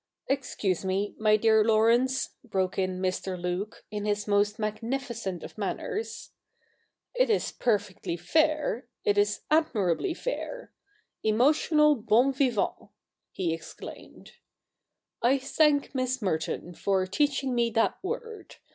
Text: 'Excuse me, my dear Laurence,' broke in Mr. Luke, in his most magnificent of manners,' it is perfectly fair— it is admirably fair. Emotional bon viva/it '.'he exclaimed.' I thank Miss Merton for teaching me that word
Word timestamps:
'Excuse 0.35 0.83
me, 0.83 1.13
my 1.19 1.37
dear 1.37 1.63
Laurence,' 1.63 2.29
broke 2.43 2.79
in 2.79 2.99
Mr. 2.99 3.39
Luke, 3.39 3.85
in 3.91 4.03
his 4.05 4.27
most 4.27 4.57
magnificent 4.57 5.43
of 5.43 5.59
manners,' 5.59 6.31
it 7.19 7.29
is 7.29 7.51
perfectly 7.51 8.17
fair— 8.17 8.87
it 9.05 9.15
is 9.19 9.41
admirably 9.51 10.15
fair. 10.15 10.73
Emotional 11.21 11.93
bon 11.93 12.33
viva/it 12.33 12.87
'.'he 13.31 13.53
exclaimed.' 13.53 14.31
I 15.21 15.37
thank 15.37 15.93
Miss 15.93 16.19
Merton 16.19 16.73
for 16.73 17.05
teaching 17.05 17.53
me 17.53 17.69
that 17.69 17.99
word 18.03 18.55